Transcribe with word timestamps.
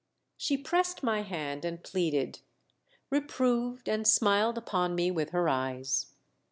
She 0.35 0.57
pressed 0.57 1.03
my 1.03 1.21
hand 1.21 1.63
and 1.63 1.83
pleaded, 1.83 2.39
reproved 3.11 3.87
and 3.87 4.07
smiled 4.07 4.57
upon 4.57 4.95
me 4.95 5.11
with 5.11 5.29
her 5.29 5.47
eyes. 5.47 6.15